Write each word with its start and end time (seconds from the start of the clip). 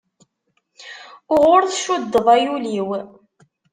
Uɣur 1.33 1.63
tcuddeḍ 1.65 2.27
ay 2.35 2.43
ul-iw. 2.55 2.89